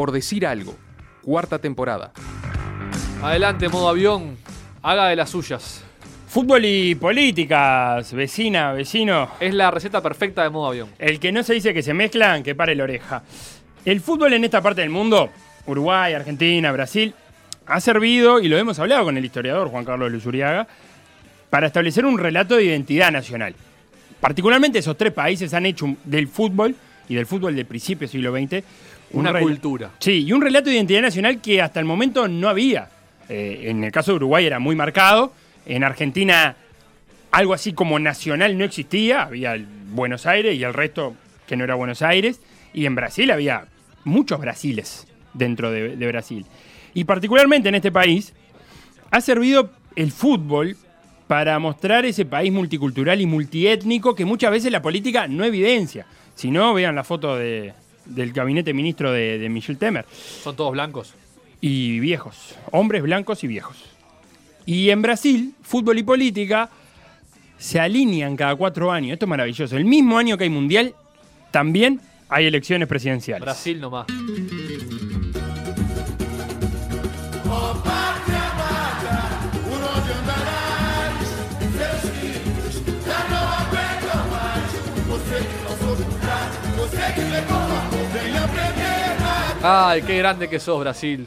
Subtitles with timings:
[0.00, 0.74] por decir algo.
[1.20, 2.12] Cuarta temporada.
[3.22, 4.38] Adelante, modo avión.
[4.80, 5.84] Haga de las suyas.
[6.26, 9.28] Fútbol y políticas, vecina, vecino.
[9.38, 10.88] Es la receta perfecta de modo avión.
[10.98, 13.22] El que no se dice que se mezclan, que pare la oreja.
[13.84, 15.28] El fútbol en esta parte del mundo,
[15.66, 17.14] Uruguay, Argentina, Brasil,
[17.66, 20.66] ha servido, y lo hemos hablado con el historiador Juan Carlos Luzuriaga,
[21.50, 23.54] para establecer un relato de identidad nacional.
[24.18, 26.74] Particularmente esos tres países han hecho del fútbol
[27.06, 28.64] y del fútbol del principio del siglo XX
[29.12, 29.90] Una cultura.
[29.98, 32.88] Sí, y un relato de identidad nacional que hasta el momento no había.
[33.28, 35.32] Eh, en el caso de Uruguay era muy marcado.
[35.66, 36.56] En Argentina
[37.30, 39.22] algo así como nacional no existía.
[39.22, 41.14] Había el Buenos Aires y el resto
[41.46, 42.40] que no era Buenos Aires.
[42.72, 43.66] Y en Brasil había
[44.04, 46.46] muchos Brasiles dentro de, de Brasil.
[46.94, 48.32] Y particularmente en este país
[49.10, 50.76] ha servido el fútbol
[51.26, 56.06] para mostrar ese país multicultural y multiétnico que muchas veces la política no evidencia.
[56.34, 57.72] Si no, vean la foto de-
[58.04, 60.04] del gabinete ministro de, de Michel Temer.
[60.42, 61.14] Son todos blancos.
[61.60, 63.76] Y viejos, hombres blancos y viejos.
[64.66, 66.70] Y en Brasil, fútbol y política
[67.58, 69.12] se alinean cada cuatro años.
[69.12, 69.76] Esto es maravilloso.
[69.76, 70.94] El mismo año que hay mundial,
[71.50, 73.44] también hay elecciones presidenciales.
[73.44, 74.06] Brasil nomás.
[89.62, 91.26] Ay, qué grande que sos, Brasil.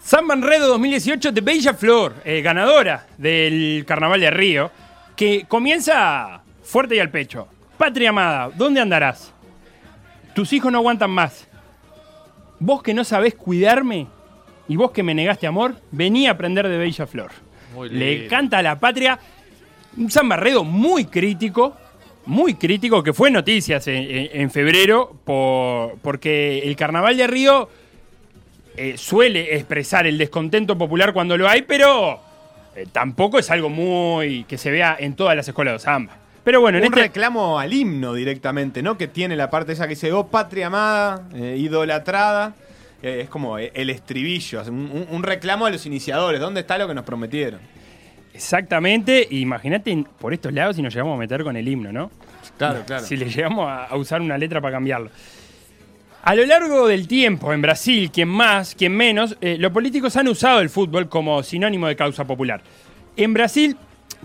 [0.00, 4.70] Samba Enredo 2018 de Bella Flor, eh, ganadora del Carnaval de Río,
[5.16, 7.48] que comienza fuerte y al pecho.
[7.76, 9.32] Patria amada, ¿dónde andarás?
[10.34, 11.48] Tus hijos no aguantan más.
[12.60, 14.06] Vos que no sabés cuidarme
[14.68, 17.32] y vos que me negaste amor, vení a aprender de Bella Flor.
[17.74, 18.30] Muy Le lindo.
[18.30, 19.18] canta a la patria
[19.96, 21.76] un Samba Enredo muy crítico,
[22.26, 27.68] muy crítico, que fue noticias en, en- en febrero, por- porque el Carnaval de Río
[28.76, 32.20] eh, suele expresar el descontento popular cuando lo hay, pero
[32.76, 36.18] eh, tampoco es algo muy que se vea en todas las escuelas de samba.
[36.44, 38.96] Pero bueno, en un este reclamo al himno directamente, ¿no?
[38.96, 42.54] Que tiene la parte esa que dice, oh patria amada, eh, idolatrada.
[43.02, 46.40] Es como el estribillo, un reclamo a los iniciadores.
[46.40, 47.60] ¿Dónde está lo que nos prometieron?
[48.36, 52.10] Exactamente, imagínate por estos lados si nos llegamos a meter con el himno, ¿no?
[52.58, 53.04] Claro, claro.
[53.04, 55.10] Si le llegamos a, a usar una letra para cambiarlo.
[56.26, 60.26] A lo largo del tiempo, en Brasil, quien más, quien menos, eh, los políticos han
[60.26, 62.62] usado el fútbol como sinónimo de causa popular.
[63.16, 63.76] En Brasil,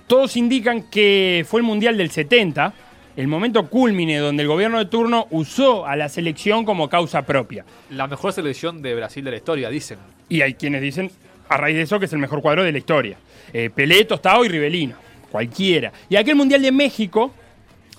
[0.07, 2.73] todos indican que fue el Mundial del 70,
[3.17, 7.65] el momento culmine donde el gobierno de turno usó a la selección como causa propia.
[7.91, 9.99] La mejor selección de Brasil de la historia, dicen.
[10.27, 11.11] Y hay quienes dicen,
[11.51, 13.17] a raíz de eso, que es el mejor cuadro de la historia.
[13.53, 14.95] Eh, Pelé, y Rivelino.
[15.29, 15.91] Cualquiera.
[16.09, 17.33] Y aquel Mundial de México,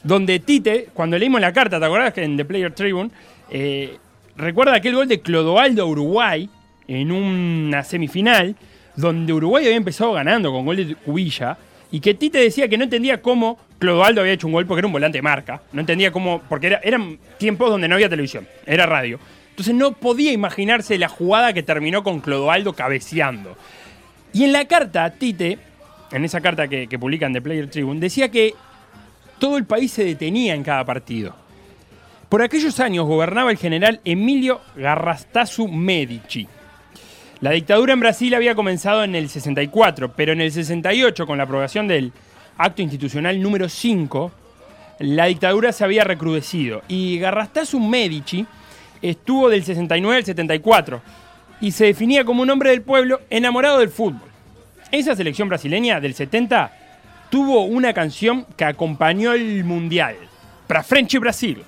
[0.03, 3.11] donde Tite, cuando leímos la carta, ¿te acordás que en The Player Tribune?
[3.51, 3.97] eh,
[4.37, 6.49] recuerda aquel gol de Clodoaldo a Uruguay
[6.89, 8.57] en una semifinal,
[8.97, 11.59] donde Uruguay había empezado ganando con gol de Cubilla,
[11.91, 14.87] y que Tite decía que no entendía cómo Clodoaldo había hecho un gol porque era
[14.87, 15.61] un volante de marca.
[15.73, 19.19] No entendía cómo, porque era- eran tiempos donde no había televisión, era radio.
[19.53, 23.55] Entonces no podía imaginarse la jugada que terminó con Clodoaldo cabeceando.
[24.33, 25.59] Y en la carta, Tite,
[26.11, 28.55] en esa carta que, publican The Player Tribune, decía que
[29.39, 31.37] todo el país se detenía en cada partido.
[32.31, 36.49] Por aquellos años gobernaba el general Emilio Garrastazu Medici.
[37.43, 41.45] La dictadura en Brasil había comenzado en el 64, pero en el 68, con la
[41.45, 42.11] aprobación del
[42.57, 44.33] acto institucional número 5,
[45.01, 46.81] la dictadura se había recrudecido.
[46.89, 48.47] Y Garrastazu Medici
[49.03, 51.03] estuvo del 69 al 74
[51.61, 54.29] y se definía como un hombre del pueblo enamorado del fútbol.
[54.91, 56.73] Esa selección brasileña del 70
[57.31, 60.17] tuvo una canción que acompañó el mundial.
[60.67, 61.65] Para Frente Brasil.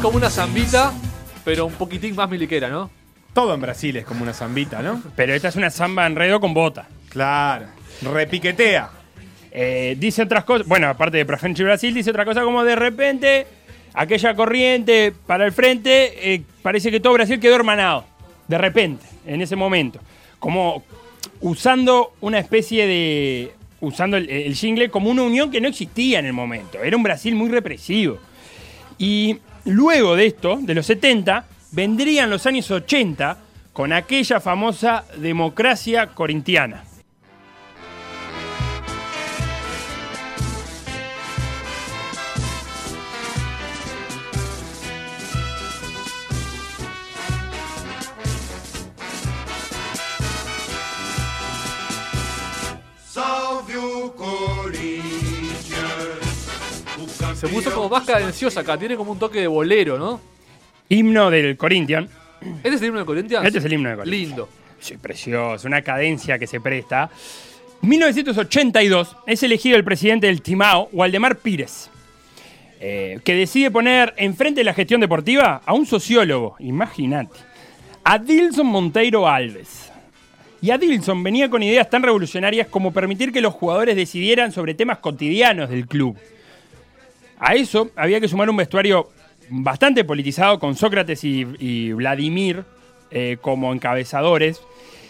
[0.00, 0.92] Como una zambita,
[1.44, 2.90] pero un poquitín más miliquera, ¿no?
[3.32, 5.02] Todo en Brasil es como una zambita, ¿no?
[5.16, 6.86] Pero esta es una samba enredo con bota.
[7.08, 7.66] Claro.
[8.02, 8.90] Repiquetea.
[9.50, 13.46] Eh, dice otras cosas, bueno, aparte de Frente Brasil, dice otra cosa como de repente,
[13.94, 18.04] aquella corriente para el frente, eh, parece que todo Brasil quedó hermanado.
[18.48, 20.00] De repente, en ese momento.
[20.38, 20.82] Como
[21.40, 23.52] usando una especie de.
[23.80, 26.82] usando el, el jingle como una unión que no existía en el momento.
[26.82, 28.18] Era un Brasil muy represivo.
[28.98, 33.38] Y Luego de esto, de los 70, vendrían los años 80
[33.72, 36.84] con aquella famosa democracia corintiana.
[57.42, 60.20] Se puso como más cadenciosa acá, tiene como un toque de bolero, ¿no?
[60.88, 62.08] Himno del Corinthians.
[62.62, 63.44] ¿Este es el himno de Corinthians?
[63.44, 64.28] Este es el himno de Corinthians.
[64.28, 64.48] Lindo.
[64.78, 67.10] Sí, precioso, una cadencia que se presta.
[67.80, 71.90] 1982 es elegido el presidente del Timao, Waldemar Pires,
[72.78, 77.40] eh, que decide poner enfrente de la gestión deportiva a un sociólogo, imagínate,
[78.04, 79.90] a Dilson Monteiro Alves.
[80.60, 84.74] Y a Dilson venía con ideas tan revolucionarias como permitir que los jugadores decidieran sobre
[84.74, 86.16] temas cotidianos del club.
[87.44, 89.10] A eso había que sumar un vestuario
[89.50, 92.64] bastante politizado con Sócrates y, y Vladimir
[93.10, 94.60] eh, como encabezadores.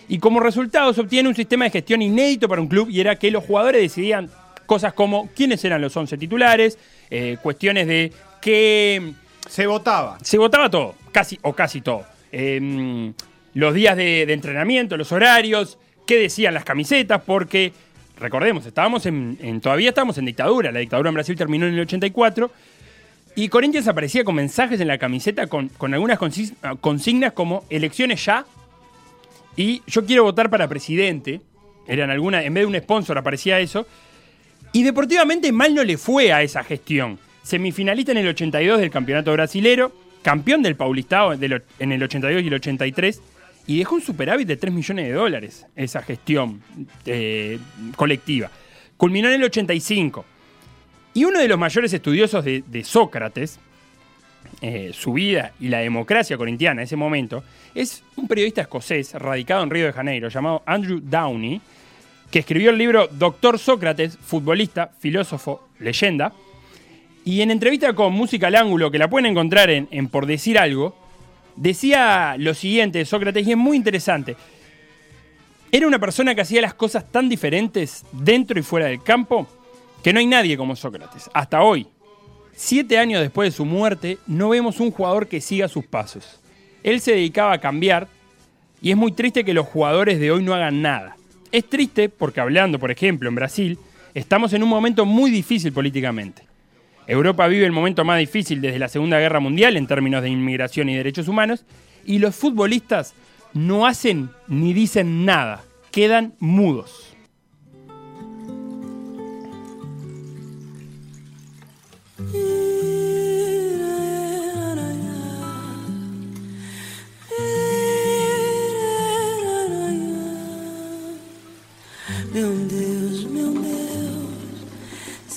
[0.08, 3.16] Y como resultado se obtiene un sistema de gestión inédito para un club y era
[3.16, 4.30] que los jugadores decidían
[4.64, 6.78] cosas como quiénes eran los 11 titulares,
[7.10, 9.12] eh, cuestiones de qué...
[9.46, 10.16] Se votaba.
[10.22, 12.06] Se votaba todo, casi o casi todo.
[12.32, 13.12] Eh,
[13.52, 17.74] los días de, de entrenamiento, los horarios, qué decían las camisetas, porque
[18.22, 20.72] recordemos, estábamos en, todavía estábamos en dictadura.
[20.72, 22.50] La dictadura en Brasil terminó en el 84.
[23.34, 26.18] Y Corinthians aparecía con mensajes en la camiseta con, con algunas
[26.80, 28.44] consignas como elecciones ya
[29.56, 31.40] y yo quiero votar para presidente.
[31.86, 33.86] Eran algunas, en vez de un sponsor aparecía eso.
[34.72, 37.18] Y deportivamente mal no le fue a esa gestión.
[37.42, 39.92] Semifinalista en el 82 del campeonato brasilero,
[40.22, 43.20] campeón del Paulistao en el 82 y el 83,
[43.66, 46.62] y dejó un superávit de 3 millones de dólares esa gestión
[47.06, 47.58] eh,
[47.96, 48.50] colectiva.
[48.96, 50.24] Culminó en el 85.
[51.14, 53.60] Y uno de los mayores estudiosos de, Sócrates,
[54.60, 57.44] eh, su vida y la democracia corintiana en ese momento,
[57.74, 61.60] es un periodista escocés radicado en Río de Janeiro llamado Andrew Downey,
[62.30, 66.32] que escribió el libro Doctor Sócrates, futbolista, filósofo, leyenda.
[67.24, 70.58] Y en entrevista con Música al Ángulo, que la pueden encontrar en, en Por Decir
[70.58, 70.96] Algo,
[71.56, 74.36] decía lo siguiente Sócrates, y es muy interesante.
[75.70, 79.48] Era una persona que hacía las cosas tan diferentes dentro y fuera del campo
[80.02, 81.30] que no hay nadie como Sócrates.
[81.32, 81.86] Hasta hoy,
[82.54, 86.40] siete años después de su muerte, no vemos un jugador que siga sus pasos.
[86.82, 88.08] Él se dedicaba a cambiar
[88.82, 91.16] y es muy triste que los jugadores de hoy no hagan nada.
[91.52, 93.78] Es triste porque hablando, por ejemplo, en Brasil,
[94.12, 96.51] estamos en un momento muy difícil políticamente.
[97.06, 100.88] Europa vive el momento más difícil desde la Segunda Guerra Mundial en términos de inmigración
[100.88, 101.64] y derechos humanos,
[102.04, 103.14] y los futbolistas
[103.54, 107.12] no hacen ni dicen nada, quedan mudos.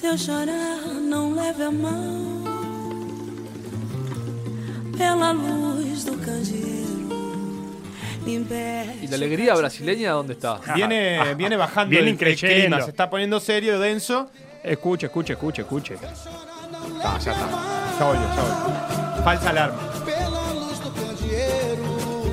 [0.05, 2.43] Se eu chorar, não leve a mão.
[4.95, 7.73] Pela luz do candeeiro,
[8.23, 8.99] liberte.
[9.03, 10.59] ¿Y la alegría brasileña dónde está?
[10.75, 12.67] Viene, viene bajando Viene el, el increyendo.
[12.67, 14.29] clima, se está poniendo serio, denso.
[14.63, 15.95] Escuche, escuche, escuche, escuche.
[15.95, 17.49] Está, ya está.
[17.99, 19.23] Ya volvió, ya volvió.
[19.23, 19.79] Falsa alarma.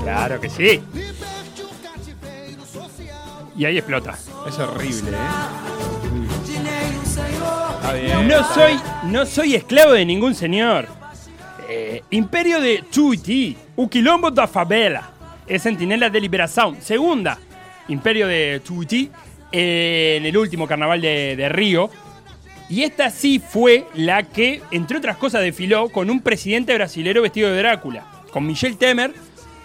[0.02, 0.82] Claro que sí.
[3.56, 4.14] Y ahí explota.
[4.46, 5.61] Es horrible, ¿eh?
[8.24, 10.86] No soy, no soy esclavo de ningún señor.
[11.68, 15.10] Eh, Imperio de Tuiti, o quilombo da favela.
[15.46, 16.80] Es Sentinela de Liberación.
[16.80, 17.38] Segunda,
[17.88, 19.10] Imperio de Tuiti,
[19.50, 21.90] eh, en el último carnaval de, de Río.
[22.70, 27.50] Y esta sí fue la que, entre otras cosas, desfiló con un presidente brasilero vestido
[27.50, 28.06] de Drácula.
[28.30, 29.12] Con Michel Temer,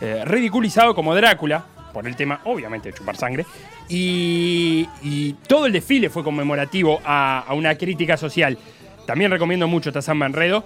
[0.01, 3.46] eh, ridiculizado como Drácula, por el tema, obviamente, de chupar sangre.
[3.89, 8.58] Y, y todo el desfile fue conmemorativo a, una crítica social.
[9.06, 10.65] También recomiendo mucho esta samba enredo.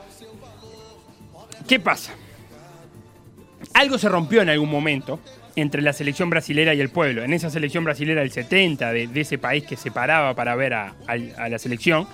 [1.68, 2.14] ¿Qué pasa?
[3.74, 5.20] Algo se rompió en algún momento
[5.56, 7.24] entre la selección brasilera y el pueblo.
[7.24, 10.96] En esa selección brasilera del 70, de, ese país que se paraba para ver a
[11.08, 12.08] la selección.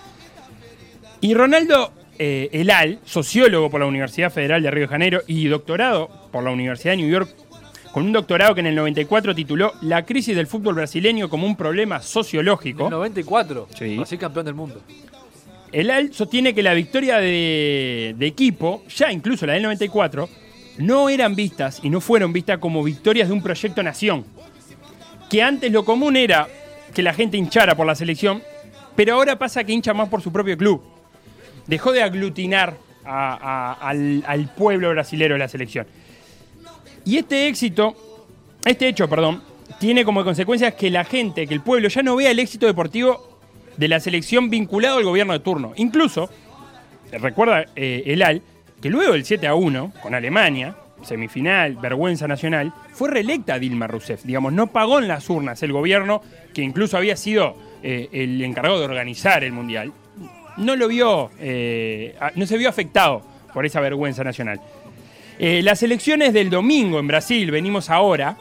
[1.21, 6.09] Y Ronaldo eh, Elal, sociólogo por la Universidad Federal de Río de Janeiro y doctorado
[6.31, 7.29] por la Universidad de New York,
[7.91, 11.55] con un doctorado que en el 94 tituló La crisis del fútbol brasileño como un
[11.55, 12.85] problema En sociológico.
[12.85, 13.67] el 94.
[13.77, 13.95] Sí.
[13.97, 14.81] Brasil campeón del mundo.
[15.71, 20.29] El AL sostiene que la victoria de, de equipo, ya incluso la del 94,
[20.79, 24.25] no eran vistas y no fueron vistas como victorias de un proyecto nación.
[25.29, 26.47] Que antes lo común era
[26.93, 28.41] que la gente hinchara por la selección,
[28.95, 30.81] pero ahora pasa que hincha más por su propio club.
[31.67, 33.33] Dejó de aglutinar a-
[33.81, 35.85] a- al, al pueblo brasilero de la selección.
[37.07, 37.95] Y este éxito,
[38.65, 39.41] este hecho, perdón,
[39.79, 43.39] tiene como consecuencia que la gente, que el pueblo ya no vea el éxito deportivo
[43.77, 45.71] de la selección vinculado al gobierno de turno.
[45.77, 46.29] Incluso,
[47.13, 48.41] recuerda eh, el AL,
[48.81, 54.25] que luego del 7 a 1 con Alemania, semifinal, vergüenza nacional, fue reelecta Dilma Rousseff.
[54.25, 56.21] Digamos, no pagó en las urnas el gobierno
[56.53, 59.93] que incluso había sido eh, el encargado de organizar el Mundial,
[60.57, 63.21] no lo vio, eh, no se vio afectado
[63.53, 64.59] por esa vergüenza nacional.
[65.39, 68.37] Eh, las elecciones del domingo en Brasil, venimos ahora,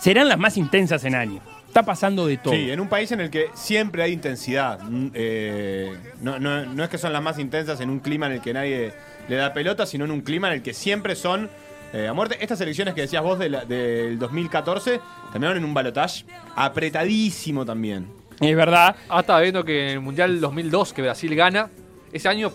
[0.00, 1.42] serán las más intensas en años.
[1.66, 2.54] Está pasando de todo.
[2.54, 4.80] Sí, en un país en el que siempre hay intensidad.
[4.82, 8.32] Mm, eh, no, no- no es que son las más intensas en un clima en
[8.32, 8.92] el que nadie
[9.28, 11.50] le da pelota, sino en un clima en el que siempre son
[11.92, 12.36] eh, a muerte.
[12.40, 15.00] Estas elecciones que decías vos de la- del 2014
[15.32, 16.24] terminaron en un balotaje
[16.56, 18.08] apretadísimo también.
[18.40, 18.96] Es verdad.
[19.08, 21.70] Ah, estaba viendo que en el Mundial 2002, que Brasil gana,
[22.12, 22.52] ese año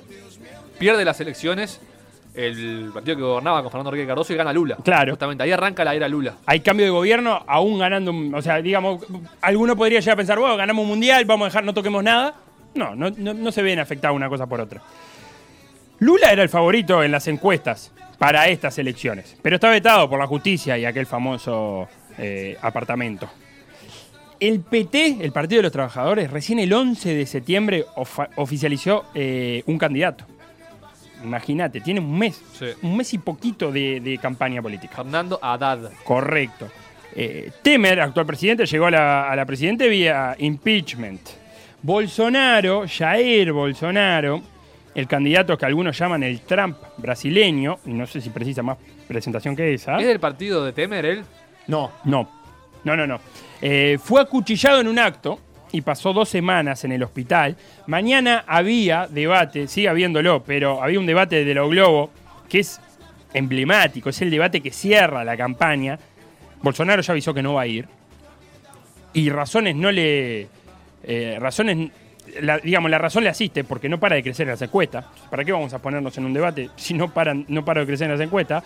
[0.80, 1.80] pierde las elecciones
[2.34, 4.78] el partido que gobernaba con Fernando Enrique Cardoso y gana Lula.
[4.84, 5.12] Claro.
[5.12, 6.36] Justamente, ahí arranca la era Lula.
[6.46, 8.14] Hay cambio de gobierno, aún ganando.
[8.34, 9.06] O sea, digamos,
[9.42, 12.36] alguno podría llegar a pensar, bueno, ganamos un mundial, vamos a dejar, no toquemos nada.
[12.74, 14.82] No, no, no, no se ven afectadas una cosa por otra.
[16.00, 20.28] Lula era el favorito en las encuestas para estas elecciones, pero está vetado por la
[20.28, 23.30] justicia y aquel famoso eh, apartamento.
[24.40, 27.86] El PT, el Partido de los Trabajadores, recién el 11 de septiembre
[28.36, 30.26] oficializó eh, un candidato.
[31.24, 32.68] Imagínate, tiene un mes, Sí.
[32.82, 34.96] un mes y poquito de- de campaña política.
[34.96, 35.92] Fernando Haddad.
[36.04, 36.70] Correcto.
[37.16, 41.22] Eh, Temer, actual presidente, llegó a la, a la presidente vía impeachment.
[41.84, 44.42] Bolsonaro, Jair Bolsonaro,
[44.96, 49.56] el candidato que algunos llaman el Trump brasileño, y no sé si precisa más presentación
[49.56, 49.98] que esa.
[49.98, 51.24] ¿Es del partido de Temer él?
[51.68, 52.30] No, No,
[52.84, 53.20] no, no, no.
[53.62, 55.40] Eh, fue acuchillado en un acto
[55.72, 57.56] y pasó dos semanas en el hospital.
[57.88, 62.12] Mañana había debate, sigue habiéndolo, pero había un debate de lo Globo
[62.50, 62.80] que es
[63.34, 65.98] emblemático, es el debate que cierra la campaña.
[66.62, 67.88] Bolsonaro ya avisó que no va a ir.
[69.14, 70.48] Y razones no le.
[71.04, 71.90] eh, razones.
[72.42, 75.06] la- digamos, la razón le asiste porque no para de crecer en las encuestas.
[75.30, 78.06] ¿Para qué vamos a ponernos en un debate si no paran, no para de crecer
[78.06, 78.64] en las encuestas?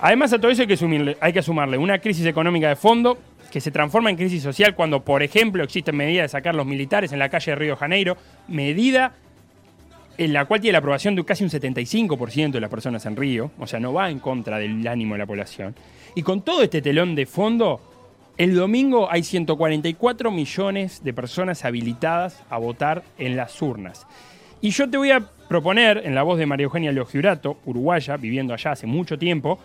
[0.00, 3.18] Además, a todo eso hay que, sumirle- hay que sumarle una crisis económica de fondo
[3.50, 7.12] que se transforma en crisis social cuando, por ejemplo, existen medidas de sacar los militares
[7.12, 8.16] en la calle de Río de Janeiro,
[8.48, 9.14] medida
[10.18, 13.50] en la cual tiene la aprobación de casi un 75% de las personas en Río,
[13.58, 15.74] o sea, no va en contra del ánimo de la población.
[16.14, 17.80] Y con todo este telón de fondo,
[18.36, 24.06] el domingo hay 144 millones de personas habilitadas a votar en las urnas.
[24.60, 28.52] Y yo te voy a proponer, en la voz de María Eugenia Logiurato, uruguaya, viviendo
[28.52, 29.58] allá hace mucho tiempo,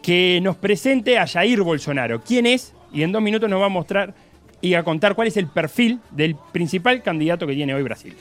[0.00, 2.22] que nos presente a Jair Bolsonaro.
[2.22, 2.72] ¿Quién es?
[2.92, 4.14] Y en dos minutos nos va a mostrar
[4.60, 8.16] y a contar cuál es el perfil del principal candidato que tiene hoy Brasil.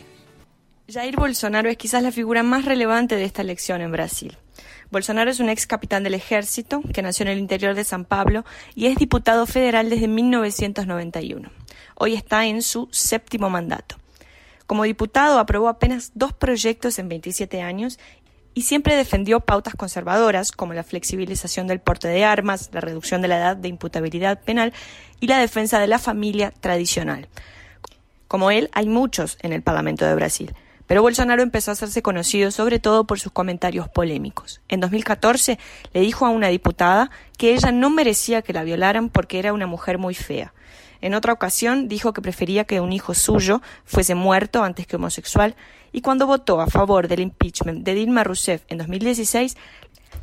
[0.89, 4.37] Jair Bolsonaro es quizás la figura más relevante de esta elección en Brasil.
[4.89, 8.45] Bolsonaro es un ex capitán del ejército que nació en el interior de San Pablo
[8.73, 11.49] y es diputado federal desde 1991.
[11.95, 13.97] Hoy está en su séptimo mandato.
[14.65, 17.99] Como diputado aprobó apenas dos proyectos en 27 años
[18.57, 23.27] y siempre defendió pautas conservadoras como la flexibilización del porte de armas, la reducción de
[23.27, 24.73] la edad de imputabilidad penal
[25.19, 27.27] y la defensa de la familia tradicional.
[28.27, 30.55] Como él, hay muchos en el Parlamento de Brasil.
[30.87, 34.59] Pero Bolsonaro empezó a hacerse conocido sobre todo por sus comentarios polémicos.
[34.69, 35.59] En 2014
[35.93, 39.67] le dijo a una diputada que ella no merecía que la violaran porque era una
[39.67, 40.55] mujer muy fea.
[40.99, 45.55] En otra ocasión dijo que prefería que un hijo suyo fuese muerto antes que homosexual
[45.97, 49.57] y cuando votó a favor del impeachment de Dilma Rousseff en 2016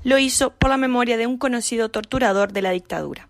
[0.04, 3.28] lo hizo por la memoria de un conocido torturador de la dictadura.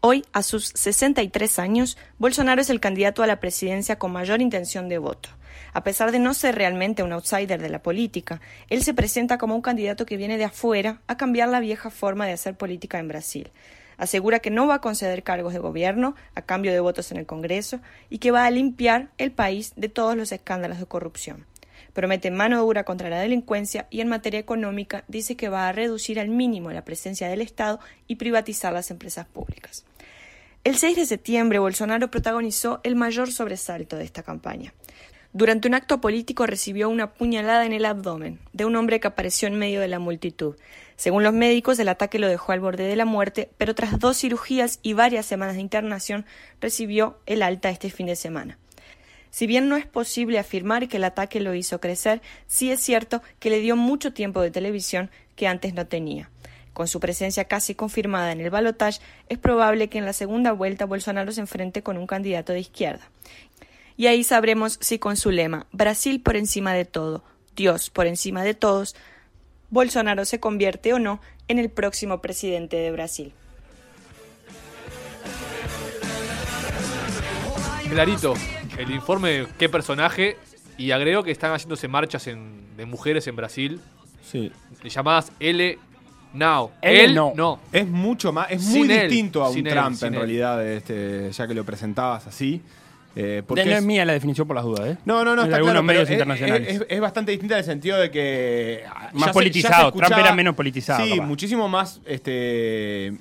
[0.00, 4.88] Hoy, a sus 63 años, Bolsonaro es el candidato a la presidencia con mayor intención
[4.88, 5.28] de voto.
[5.74, 9.54] A pesar de no ser realmente un outsider de la política, él se presenta como
[9.54, 13.08] un candidato que viene de afuera a cambiar la vieja forma de hacer política en
[13.08, 13.50] Brasil.
[13.98, 17.26] Asegura que no va a conceder cargos de gobierno a cambio de votos en el
[17.26, 21.46] Congreso y que va a limpiar el país de todos los escándalos de corrupción.
[21.94, 26.20] Promete mano dura contra la delincuencia y en materia económica dice que va a reducir
[26.20, 29.84] al mínimo la presencia del Estado y privatizar las empresas públicas.
[30.64, 34.74] El 6 de septiembre, Bolsonaro protagonizó el mayor sobresalto de esta campaña.
[35.32, 39.46] Durante un acto político recibió una puñalada en el abdomen de un hombre que apareció
[39.46, 40.56] en medio de la multitud.
[40.96, 44.16] Según los médicos, el ataque lo dejó al borde de la muerte, pero tras dos
[44.16, 46.24] cirugías y varias semanas de internación,
[46.60, 48.58] recibió el alta este fin de semana.
[49.34, 53.20] Si bien no es posible afirmar que el ataque lo hizo crecer, sí es cierto
[53.40, 56.30] que le dio mucho tiempo de televisión que antes no tenía.
[56.72, 60.84] Con su presencia casi confirmada en el balotaje, es probable que en la segunda vuelta
[60.84, 63.10] Bolsonaro se enfrente con un candidato de izquierda.
[63.96, 67.24] Y ahí sabremos si con su lema Brasil por encima de todo,
[67.56, 68.94] Dios por encima de todos,
[69.68, 73.32] Bolsonaro se convierte o no en el próximo presidente de Brasil.
[77.90, 78.34] Clarito,
[78.78, 80.36] el informe qué personaje
[80.76, 83.80] y agrego que están haciéndose marchas en- de mujeres en Brasil
[84.22, 84.50] Sí.
[84.84, 85.78] llamadas L
[86.32, 86.72] Now.
[86.82, 87.32] Él no.
[87.36, 87.60] no.
[87.72, 90.18] Es mucho más, es muy él, distinto a un él, Trump en él.
[90.20, 92.60] realidad, este, ya que lo presentabas así.
[93.16, 94.96] Eh, porque no es es- mía la definición por las dudas, ¿eh?
[95.04, 96.68] no, no, no, Es de está claro, medios pero internacionales.
[96.80, 98.82] Es, es bastante distinta en el sentido de que.
[98.88, 101.24] ah, Más ya politizado, Trump era menos politizado, Sí, capaz.
[101.24, 103.12] muchísimo más, este,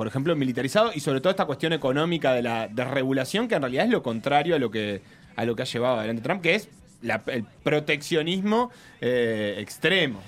[0.00, 3.84] por ejemplo, militarizado y sobre todo esta cuestión económica de la desregulación, que en realidad
[3.84, 5.02] es lo contrario a lo que,
[5.36, 6.70] a lo que ha llevado adelante Trump, que es
[7.02, 8.70] la- el proteccionismo
[9.02, 10.20] eh, extremo.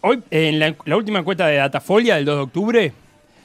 [0.00, 2.92] Hoy, en la, la última encuesta de Datafolia del 2 de octubre,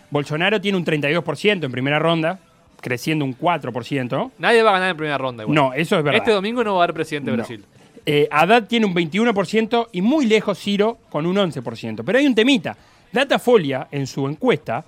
[0.09, 2.39] Bolsonaro tiene un 32% en primera ronda,
[2.81, 4.31] creciendo un 4%.
[4.39, 5.43] Nadie va a ganar en primera ronda.
[5.43, 5.53] igual.
[5.55, 6.21] No, eso es verdad.
[6.21, 7.43] Este domingo no va a haber presidente de No.
[7.43, 7.63] Brasil.
[8.03, 12.01] Eh, Haddad tiene un 21% y muy lejos Ciro con un 11%.
[12.03, 12.75] Pero hay un temita.
[13.11, 14.83] Datafolia, en su encuesta,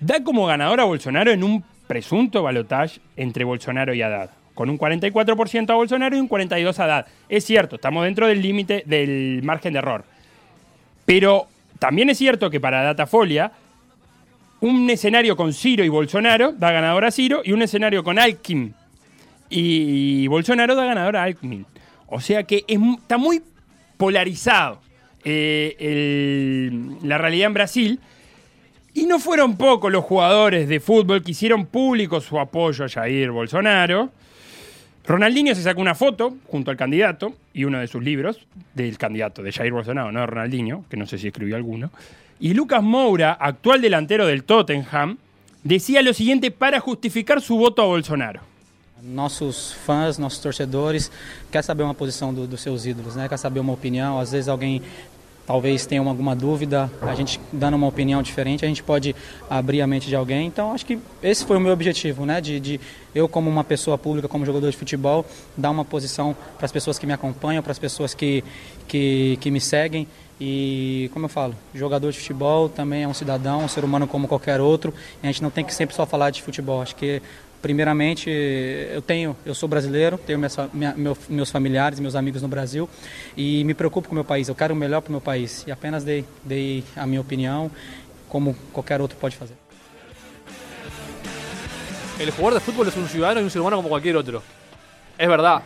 [0.00, 4.30] da como ganador a Bolsonaro en un presunto balotaje entre Bolsonaro y Haddad.
[4.54, 7.06] Con un 44% a Bolsonaro y un 42% a Haddad.
[7.28, 10.04] Es cierto, estamos dentro del límite del margen de error.
[11.04, 11.46] Pero
[11.78, 13.52] también es cierto que para Datafolia,
[14.60, 18.74] un escenario con Ciro y Bolsonaro da ganador a Ciro y un escenario con Alckmin
[19.50, 21.66] y Bolsonaro da ganador a Alckmin.
[22.06, 23.42] O sea que está muy
[23.96, 24.80] polarizado
[25.24, 26.70] eh,
[27.02, 28.00] la realidad en Brasil.
[28.94, 33.30] Y no fueron pocos los jugadores de fútbol que hicieron público su apoyo a Jair
[33.30, 34.10] Bolsonaro.
[35.06, 38.38] Ronaldinho se sacó una foto junto al candidato y uno de sus libros,
[38.74, 41.90] del candidato de Jair Bolsonaro, no de Ronaldinho, que no sé si escribió alguno.
[42.38, 45.18] Y Lucas Moura, actual delantero del Tottenham,
[45.62, 48.40] decía lo siguiente para justificar su voto a Bolsonaro.
[49.02, 51.10] Nossos fãs, nossos torcedores,
[51.50, 53.28] quer saber uma posição do- dos seus ídolos, né?
[53.30, 54.20] Quer saber uma opinião.
[54.20, 54.82] Às vezes alguém
[55.50, 59.16] talvez tenha uma- alguma dúvida, a gente dando uma opinião diferente, a gente pode
[59.48, 60.46] abrir a mente de alguém.
[60.46, 62.40] Então, acho que esse foi o meu objetivo, né?
[62.40, 62.80] De, de
[63.12, 65.26] eu, como uma pessoa pública, como jogador de futebol,
[65.56, 68.44] dar uma posição para as pessoas que me acompanham, para as pessoas que,
[68.86, 70.06] que, que me seguem.
[70.40, 74.28] E, como eu falo, jogador de futebol também é um cidadão, um ser humano como
[74.28, 74.94] qualquer outro.
[75.20, 76.80] A gente não tem que sempre só falar de futebol.
[76.80, 77.20] Acho que
[77.62, 82.40] Primeiramente, eu tenho, eu sou brasileiro, tenho minhas fa- minha- meu- meus familiares, meus amigos
[82.40, 82.88] no Brasil
[83.36, 84.48] e me preocupo com o meu país.
[84.48, 87.70] Eu quero o melhor para o meu país e apenas dei, dei a minha opinião,
[88.30, 89.54] como qualquer outro pode fazer.
[92.18, 94.42] El jugador de fútbol es un ciudadano y un ser humano como cualquier otro.
[95.18, 95.62] Es verdad.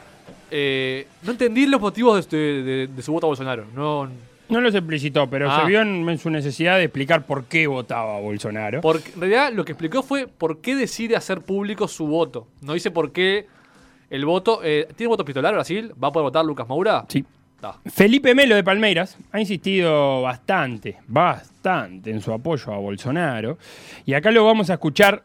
[0.51, 3.67] Eh, no entendí los motivos de, de- de su voto a Bolsonaro.
[3.75, 4.09] No,
[4.49, 5.61] No los explicitó, pero Ah.
[5.63, 8.81] se vio en, en su necesidad de explicar por qué votaba a Bolsonaro.
[8.83, 12.47] porque en realidad lo que explicó fue por qué decide hacer público su voto.
[12.61, 13.47] No dice por qué
[14.11, 14.61] el voto.
[14.63, 15.93] eh, ¿Tiene voto epistolar Brasil?
[16.03, 17.05] ¿Va a poder votar Lucas Moura?
[17.09, 17.25] Sí.
[17.87, 23.57] Felipe Melo de Palmeiras ha insistido bastante, bastante en su apoyo a Bolsonaro.
[24.05, 25.23] Y acá lo vamos a escuchar.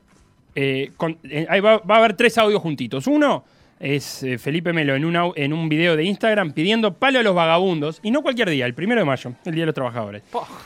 [0.56, 3.06] eh, con- eh, ahí va, va a haber tres audios juntitos.
[3.08, 3.44] Uno
[3.80, 7.24] es eh, Felipe Melo en un, au- en un video de Instagram pidiendo palo a
[7.24, 8.00] los vagabundos.
[8.04, 10.24] Y no cualquier día, el primero de mayo, el Día de los Trabajadores.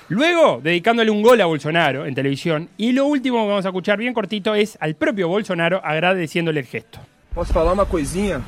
[0.09, 2.69] Luego, dedicándole un gol a Bolsonaro en televisión.
[2.77, 6.65] Y lo último que vamos a escuchar bien cortito es al propio Bolsonaro agradeciéndole el
[6.65, 6.99] gesto.
[7.33, 8.41] Posso falar uma coisinha?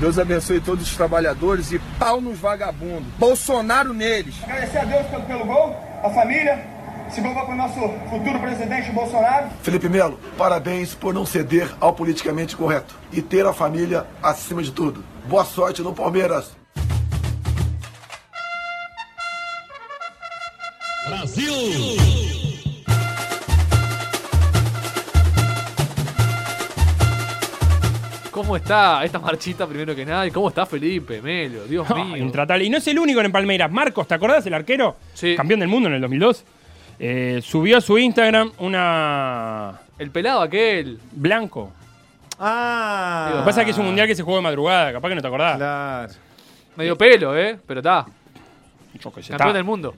[0.00, 3.06] Deus abençoe todos os trabalhadores e pau nos vagabundos.
[3.18, 4.34] Bolsonaro neles.
[4.42, 6.58] Agradecer a Deus pelo, pelo gol, a família.
[7.20, 9.48] Gol vai para o nosso futuro presidente Bolsonaro.
[9.62, 14.72] Felipe Melo, parabéns por não ceder ao politicamente correto e ter a família acima de
[14.72, 15.04] tudo.
[15.28, 16.56] Boa sorte no Palmeiras.
[28.30, 30.26] ¿Cómo está esta marchita primero que nada?
[30.26, 31.64] ¿Y cómo está Felipe Melo?
[31.64, 32.16] Dios mío.
[32.16, 32.64] intratable.
[32.64, 33.70] Y no es el único en Palmeiras.
[33.70, 34.96] Marcos, ¿te acordás del arquero?
[35.12, 35.36] Sí.
[35.36, 36.44] Campeón del mundo en el 2002.
[36.98, 39.80] Eh, subió a su Instagram una.
[39.98, 40.98] El pelado aquel.
[41.12, 41.72] Blanco.
[42.38, 43.28] Ah.
[43.32, 44.92] Lo que pasa es que es un mundial que se jugó de madrugada.
[44.92, 45.56] Capaz que no te acordás.
[45.56, 46.12] Claro.
[46.76, 47.58] Medio pelo, ¿eh?
[47.66, 48.06] Pero está.
[49.00, 49.94] Yo qué sé, Campeón del mundo.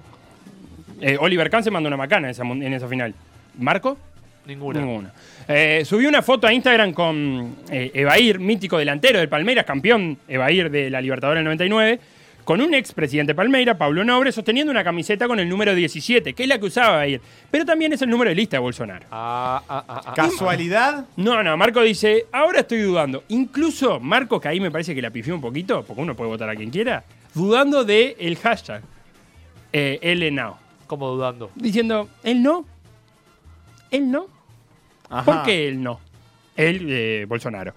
[1.00, 3.14] Eh, Oliver Kahn se mandó una macana en esa, mun- en esa final.
[3.58, 3.96] ¿Marco?
[4.46, 4.80] Ninguna.
[4.80, 5.12] Ninguna.
[5.48, 10.70] Eh, subió una foto a Instagram con eh, Evair, mítico delantero del Palmeiras, campeón Evair
[10.70, 12.00] de la Libertadores del 99,
[12.44, 16.48] con un expresidente Palmeira, Pablo Nobre, sosteniendo una camiseta con el número 17, que es
[16.48, 17.20] la que usaba Evair.
[17.50, 19.06] Pero también es el número de lista de Bolsonaro.
[19.10, 20.14] Ah, ah, ah, ah.
[20.14, 21.06] ¿Casualidad?
[21.16, 23.24] No, no, Marco dice, ahora estoy dudando.
[23.28, 26.50] Incluso Marco, que ahí me parece que la pifió un poquito, porque uno puede votar
[26.50, 27.02] a quien quiera,
[27.34, 28.82] dudando de el hashtag
[29.72, 30.56] eh, LNOW.
[30.86, 31.50] Como dudando.
[31.54, 32.66] Diciendo, él no.
[33.90, 34.26] Él no.
[35.08, 35.24] Ajá.
[35.24, 35.98] ¿Por qué él no?
[36.56, 37.72] Él, eh, Bolsonaro.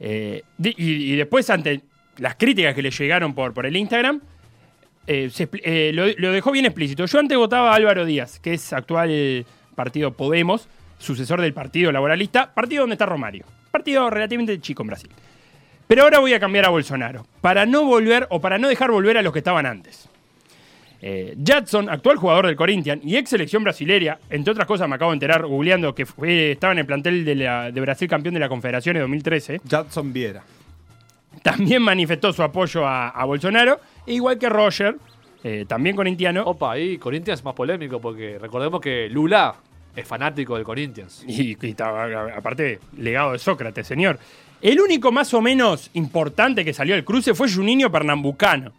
[0.00, 1.82] Eh, y, y después, ante
[2.18, 4.20] las críticas que le llegaron por, por el Instagram,
[5.06, 5.30] eh,
[5.62, 7.06] eh, lo, dejó bien explícito.
[7.06, 12.52] Yo antes votaba a Álvaro Díaz, que es actual partido Podemos, sucesor del Partido Laboralista,
[12.54, 13.44] partido donde está Romario.
[13.70, 15.10] Partido relativamente chico en Brasil.
[15.86, 19.18] Pero ahora voy a cambiar a Bolsonaro, para no volver o para no dejar volver
[19.18, 20.08] a los que estaban antes.
[21.02, 25.10] Eh, Jadson, actual jugador del Corinthians y ex selección brasileña, entre otras cosas me acabo
[25.10, 28.40] de enterar googleando que fue- estaba en el plantel de, la- de Brasil campeón de
[28.40, 29.60] la Confederación de 2013.
[29.68, 30.42] Jadson Viera.
[31.42, 34.96] También manifestó su apoyo a, a Bolsonaro, e igual que Roger,
[35.44, 36.42] eh, también corintiano.
[36.44, 39.54] Opa, ahí Corinthians es más polémico porque recordemos que Lula
[39.94, 41.24] es fanático del Corinthians.
[41.26, 41.76] Y, y
[42.36, 44.18] aparte, legado de Sócrates, señor.
[44.60, 48.72] El único más o menos importante que salió al cruce fue Juninho Pernambucano,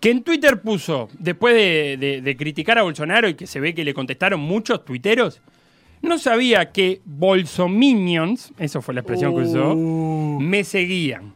[0.00, 3.74] que en Twitter puso, después de, de- de criticar a Bolsonaro y que se ve
[3.74, 5.40] que le contestaron muchos tuiteros,
[6.02, 9.74] no sabía que Bolsominions, eso fue la expresión que usó,
[10.40, 11.32] me seguían.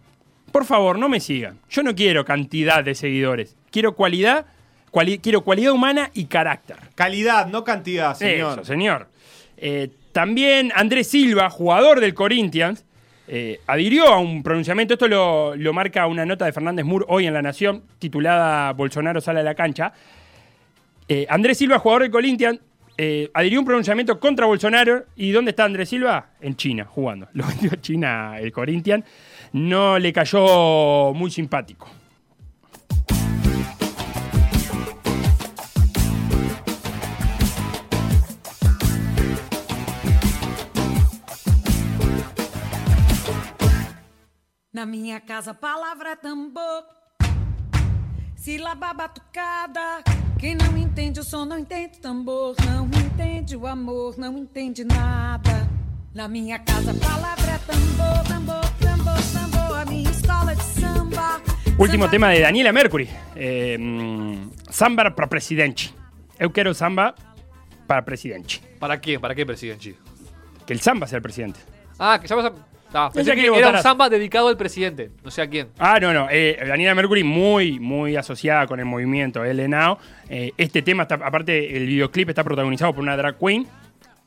[0.52, 1.58] Por favor, no me sigan.
[1.70, 3.56] Yo no quiero cantidad de seguidores.
[3.70, 4.46] Quiero cualidad,
[4.90, 6.76] cuali- quiero cualidad humana y carácter.
[6.94, 8.52] Calidad, no cantidad, señor.
[8.52, 9.08] Eso, señor.
[9.56, 12.84] Eh, también Andrés Silva, jugador del Corinthians,
[13.28, 14.94] eh, adhirió a un pronunciamiento.
[14.94, 19.20] Esto lo, lo marca una nota de Fernández Mur hoy en La Nación, titulada Bolsonaro
[19.22, 19.92] sale a la cancha.
[21.08, 22.60] Eh, Andrés Silva, jugador del Corinthians,
[22.98, 25.04] eh, adhirió a un pronunciamiento contra Bolsonaro.
[25.16, 26.30] ¿Y dónde está Andrés Silva?
[26.40, 27.28] En China, jugando.
[27.32, 29.04] Lo vendió a China el Corinthians.
[29.52, 31.86] No le cayó muy simpático.
[44.72, 46.84] Na minha casa palavra tambor.
[48.34, 50.02] Sílaba batucada.
[50.40, 52.56] Quem não entende o som não entende o tambor.
[52.64, 55.61] Não entende o amor, não entende nada.
[56.14, 59.78] Na minha casa palavra é tambor, tambor, tambor, tambor.
[59.80, 61.40] A minha escola de samba.
[61.78, 63.08] Último tema de Daniela Mercury.
[63.34, 63.78] Eh,
[64.70, 65.94] samba para presidente.
[66.38, 67.14] Eu quero samba
[67.86, 68.60] para presidente.
[68.78, 69.20] ¿Para quién?
[69.20, 69.94] ¿Para qué, presidente?
[70.66, 71.60] Que el samba sea el presidente.
[71.98, 72.52] Ah, que ya vas a...
[72.94, 75.10] Ah, pensé que era un samba dedicado al presidente.
[75.24, 75.68] No sé a quién.
[75.78, 76.28] Ah, no, no.
[76.30, 79.98] eh, Daniela Mercury muy, muy asociada con el movimiento LNAO.
[80.28, 83.66] Eh, este tema, está, aparte, el videoclip está protagonizado por una drag queen.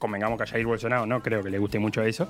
[0.05, 2.29] Convengamos que a Jair Bolsonaro no creo que le guste mucho eso.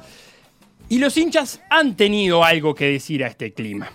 [0.88, 3.90] Y los hinchas han tenido algo que decir a este clima.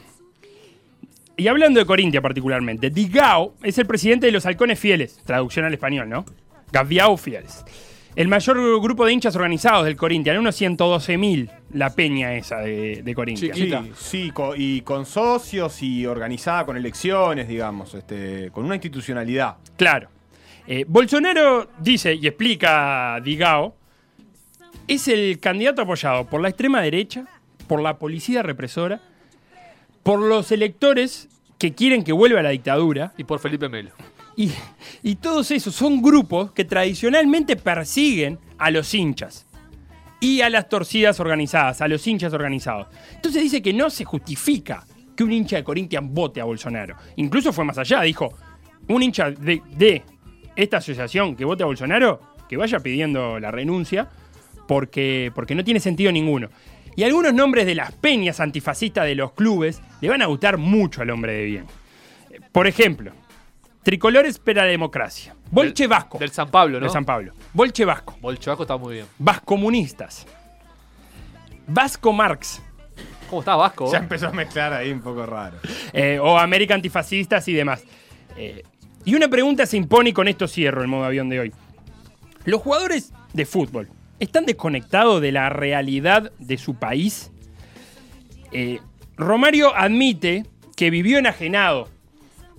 [1.39, 5.73] Y hablando de Corintia particularmente, Digao es el presidente de los halcones fieles, traducción al
[5.73, 6.27] español, ¿no?
[6.71, 7.65] Gaviao Fieles.
[8.17, 13.15] El mayor grupo de hinchas organizados del Corinthians, unos 112.000, la peña esa de, de
[13.15, 13.57] Corinthians.
[13.57, 19.57] Sí, sí, y con socios y organizada con elecciones, digamos, este, con una institucionalidad.
[19.79, 20.11] Claro.
[20.73, 23.75] Eh, Bolsonaro dice y explica Digao,
[24.87, 27.27] es el candidato apoyado por la extrema derecha,
[27.67, 29.01] por la policía represora,
[30.05, 31.29] por los electores
[31.59, 33.13] que quieren que vuelva la dictadura.
[33.19, 33.91] Y por Felipe Melo.
[34.37, 34.53] Y,
[35.03, 39.49] y todos esos son grupos que tradicionalmente persiguen a los hinchas
[40.21, 42.87] y a las torcidas organizadas, a los hinchas organizados.
[43.17, 46.95] Entonces dice que no se justifica que un hincha de Corinthians vote a Bolsonaro.
[47.17, 48.33] Incluso fue más allá, dijo,
[48.87, 50.05] un hincha de, de
[50.61, 54.09] esta asociación que vote a Bolsonaro, que vaya pidiendo la renuncia,
[54.69, 56.49] porque, porque no tiene sentido ninguno.
[56.97, 61.03] Y algunos nombres de las peñas antifascistas de los clubes le van a gustar mucho
[61.03, 61.65] al hombre de bien.
[62.53, 63.13] Por ejemplo,
[63.83, 65.35] Tricolores para la democracia.
[65.51, 66.19] Bolche Vasco.
[66.19, 66.87] Del San Pablo, ¿no?
[66.87, 67.33] De San Pablo.
[67.55, 68.17] Bolche Vasco.
[68.21, 69.07] Bolche Vasco está muy bien.
[69.19, 70.27] Vascomunistas.
[71.67, 72.63] Vasco Marx.
[73.31, 73.91] ¿Cómo está Vasco?
[73.91, 75.57] Ya empezó a mezclar ahí un poco raro.
[75.93, 77.83] eh, o América Antifascistas y demás.
[78.37, 78.63] Eh,
[79.05, 81.53] y una pregunta se impone y con esto cierro el modo avión de hoy.
[82.45, 87.31] ¿Los jugadores de fútbol están desconectados de la realidad de su país?
[88.53, 88.81] Eh,
[89.17, 90.45] Romario admite
[90.77, 91.89] que vivió enajenado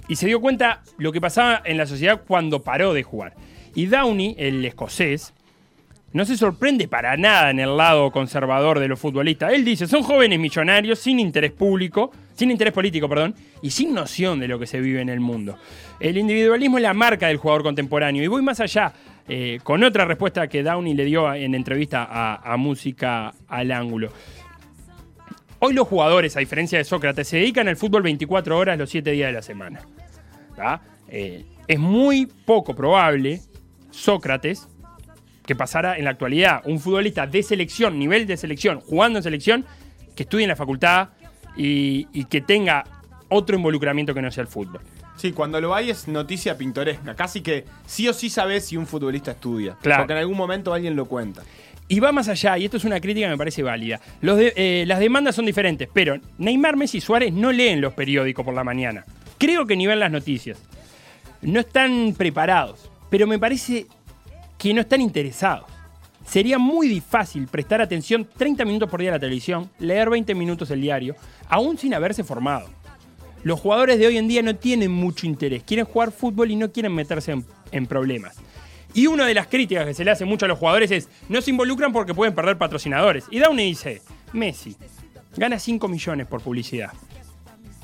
[0.07, 3.33] y se dio cuenta lo que pasaba en la sociedad cuando paró de jugar.
[3.73, 5.33] Y Downey, el escocés,
[6.13, 9.53] no se sorprende para nada en el lado conservador de los futbolistas.
[9.53, 14.39] Él dice, son jóvenes millonarios sin interés público, sin interés político, perdón, y sin noción
[14.39, 15.59] de lo que se vive en el mundo.
[15.99, 18.23] El individualismo es la marca del jugador contemporáneo.
[18.23, 18.93] Y voy más allá,
[19.27, 24.11] eh, con otra respuesta que Downey le dio en entrevista a, Música al Ángulo.
[25.59, 29.11] Hoy los jugadores, a diferencia de Sócrates, se dedican al fútbol 24 horas los 7
[29.11, 29.81] días de la semana.
[31.09, 33.41] Eh, es muy poco probable,
[33.91, 34.67] Sócrates,
[35.45, 39.63] que pasara en la actualidad un futbolista de selección, nivel de selección, jugando en selección,
[40.15, 41.09] que estudie en la facultad
[41.55, 42.83] y, y que tenga
[43.29, 44.81] otro involucramiento que no sea el fútbol.
[45.15, 47.15] Sí, cuando lo hay es noticia pintoresca.
[47.15, 49.77] Casi que sí o sí sabes si un futbolista estudia.
[49.81, 50.03] Claro.
[50.03, 51.43] Porque en algún momento alguien lo cuenta.
[51.87, 53.99] Y va más allá, y esto es una crítica que me parece válida.
[54.21, 57.93] Los de- eh, las demandas son diferentes, pero Neymar, Messi y Suárez no leen los
[57.93, 59.05] periódicos por la mañana.
[59.37, 60.57] Creo que ni ven las noticias.
[61.41, 63.87] No están preparados, pero me parece
[64.57, 65.65] que no están interesados.
[66.25, 70.71] Sería muy fácil prestar atención 30 minutos por día a la televisión, leer 20 minutos
[70.71, 71.15] el diario,
[71.49, 72.69] aún sin haberse formado.
[73.43, 75.63] Los jugadores de hoy en día no tienen mucho interés.
[75.63, 77.35] Quieren jugar fútbol y no quieren meterse
[77.71, 78.37] en, problemas.
[78.93, 81.41] Y una de las críticas que se le hace mucho a los jugadores es, no
[81.41, 83.25] se involucran porque pueden perder patrocinadores.
[83.31, 84.75] Y Downey dice, Messi
[85.35, 86.91] gana 5 millones por publicidad.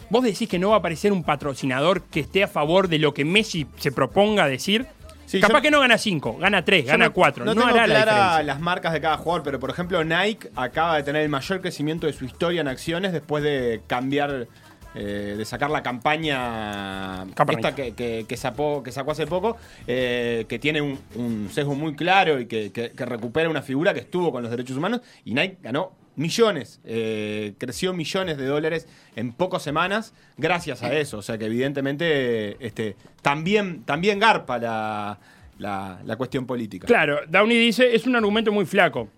[0.10, 3.14] ¿Vos decís que no va a aparecer un patrocinador que esté a favor de lo
[3.14, 4.86] que Messi se proponga decir?
[5.28, 7.44] Sí, Capaz yo- que no gana 5, gana 3, Yo gana no- 4.
[7.46, 10.50] No, No, tengo hará la clara las marcas de cada jugador, pero por ejemplo Nike
[10.56, 14.48] acaba de tener el mayor crecimiento de su historia en acciones después de cambiar,
[14.96, 20.46] eh, de sacar la campaña esta que, que- que sacó, que sacó hace poco, eh,
[20.48, 24.42] que tiene un, un sesgo muy claro y que recupera una figura que estuvo con
[24.44, 30.14] los derechos humanos y Nike ganó millones, eh, creció millones de dólares en pocas semanas
[30.36, 31.20] gracias a eso.
[31.20, 35.20] O sea que evidentemente este, también, también garpa la,
[35.60, 36.86] la- cuestión política.
[36.88, 39.10] Claro, Downey dice, es un argumento muy flaco,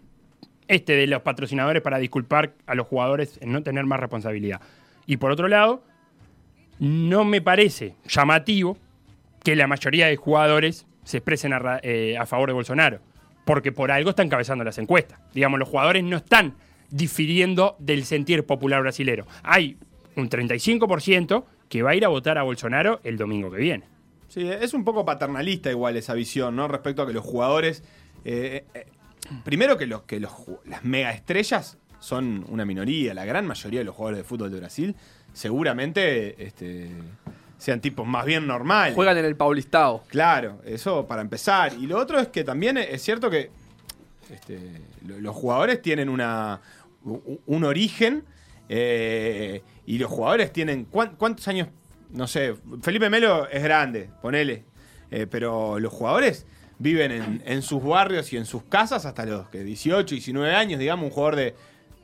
[0.67, 4.62] este de los patrocinadores para disculpar a los jugadores en no tener más responsabilidad.
[5.07, 5.81] Y por otro lado,
[6.79, 8.77] no me parece llamativo
[9.43, 12.99] que la mayoría de jugadores se expresen a, eh, a favor de Bolsonaro,
[13.45, 15.19] porque por algo está encabezando las encuestas.
[15.33, 16.53] Digamos, los jugadores no están
[16.91, 19.25] difiriendo del sentir popular brasilero.
[19.43, 19.78] Hay
[20.15, 23.86] un 35% que va a ir a votar a Bolsonaro el domingo que viene.
[24.28, 26.67] Sí, es un poco paternalista igual esa visión, ¿no?
[26.67, 27.84] Respecto a que los jugadores.
[28.25, 28.86] eh, eh,
[29.43, 30.32] primero que, los, que los,
[30.65, 33.13] las mega estrellas son una minoría.
[33.13, 34.95] La gran mayoría de los jugadores de fútbol de Brasil
[35.34, 36.89] seguramente este,
[37.58, 38.95] sean tipos más bien normales.
[38.95, 40.04] Juegan en el Paulistao.
[40.08, 41.73] Claro, eso para empezar.
[41.80, 43.49] Y lo otro es que también es cierto que
[44.32, 44.60] este,
[45.08, 46.62] lo- los jugadores tienen una,
[47.03, 48.23] un origen
[48.67, 50.85] eh, y los jugadores tienen...
[50.85, 51.67] ¿cuán- ¿Cuántos años?
[52.12, 54.63] No sé, Felipe Melo es grande, ponele.
[55.12, 56.45] eh, pero los jugadores
[56.77, 60.79] viven en, en sus barrios y en sus casas hasta los que 18, 19 años,
[60.79, 61.55] digamos, un jugador de,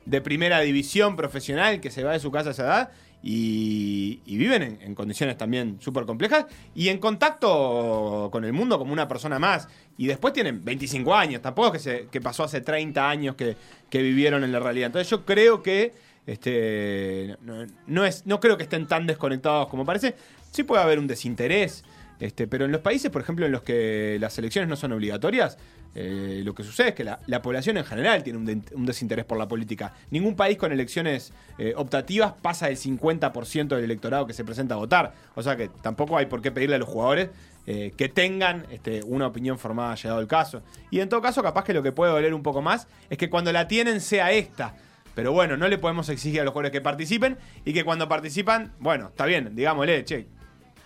[0.04, 2.90] de primera división profesional que se va de su casa a esa edad
[3.28, 8.92] y, y viven en, condiciones también súper complejas y en contacto con el mundo como
[8.92, 9.66] una persona más.
[9.98, 13.56] Y después tienen 25 años, tampoco que, se, que pasó hace 30 años que,
[13.90, 14.86] que vivieron en la realidad.
[14.86, 15.92] Entonces yo creo que
[16.24, 20.14] este, no, no es, no creo que estén tan desconectados como parece.
[20.52, 21.82] Sí puede haber un desinterés.
[22.18, 25.58] Este, pero en los países, por ejemplo, en los que las elecciones no son obligatorias,
[25.94, 28.86] eh, lo que sucede es que la, la población en general tiene un, de- un
[28.86, 29.92] desinterés por la política.
[30.10, 34.78] Ningún país con elecciones eh, optativas pasa el 50% del electorado que se presenta a
[34.78, 35.14] votar.
[35.34, 37.30] O sea que tampoco hay por qué pedirle a los jugadores
[37.66, 40.62] eh, que tengan este, una opinión formada llegado el caso.
[40.90, 43.28] Y en todo caso, capaz que lo que puede doler un poco más es que
[43.30, 44.74] cuando la tienen sea esta.
[45.14, 48.72] Pero bueno, no le podemos exigir a los jugadores que participen y que cuando participan,
[48.80, 50.26] bueno, está bien, digámosle, che,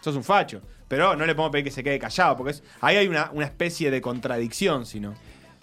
[0.00, 0.62] sos un facho.
[0.90, 3.92] Pero no le podemos pedir que se quede callado, porque ahí hay una, una especie
[3.92, 5.14] de contradicción, si no.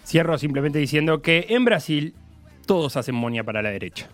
[0.02, 2.14] Cierro simplemente diciendo que en Brasil
[2.64, 4.08] todos hacen moña para la derecha.